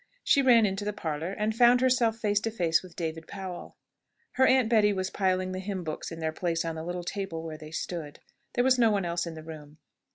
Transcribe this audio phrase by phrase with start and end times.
[0.23, 3.75] She ran into the parlour, and found herself face to face with David Powell.
[4.31, 7.43] Her Aunt Betty was piling the hymn books in their place on the little table
[7.43, 8.17] where they stood.
[8.55, 9.77] There was no one else in the room.